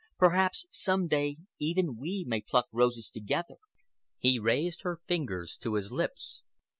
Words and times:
Perhaps 0.17 0.65
some 0.71 1.07
day 1.07 1.37
even 1.59 1.95
we 1.95 2.23
may 2.27 2.41
pluck 2.41 2.65
roses 2.71 3.11
together." 3.11 3.57
He 4.17 4.39
raised 4.39 4.81
her 4.81 4.99
fingers 5.05 5.55
to 5.57 5.75
his 5.75 5.91
lips. 5.91 6.41